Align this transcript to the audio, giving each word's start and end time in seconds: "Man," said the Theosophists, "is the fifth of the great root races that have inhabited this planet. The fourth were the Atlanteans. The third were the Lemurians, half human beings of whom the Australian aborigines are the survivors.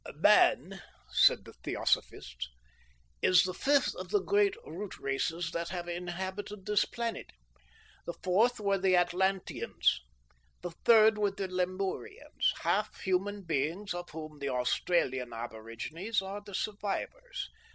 "Man," 0.15 0.81
said 1.11 1.45
the 1.45 1.53
Theosophists, 1.61 2.49
"is 3.21 3.43
the 3.43 3.53
fifth 3.53 3.93
of 3.93 4.09
the 4.09 4.19
great 4.23 4.55
root 4.65 4.97
races 4.97 5.51
that 5.51 5.69
have 5.69 5.87
inhabited 5.87 6.65
this 6.65 6.85
planet. 6.85 7.29
The 8.07 8.13
fourth 8.23 8.59
were 8.59 8.79
the 8.79 8.95
Atlanteans. 8.97 10.01
The 10.63 10.71
third 10.85 11.19
were 11.19 11.29
the 11.29 11.47
Lemurians, 11.49 12.51
half 12.61 12.99
human 13.01 13.43
beings 13.43 13.93
of 13.93 14.09
whom 14.09 14.39
the 14.39 14.49
Australian 14.49 15.33
aborigines 15.33 16.19
are 16.19 16.41
the 16.41 16.55
survivors. 16.55 17.51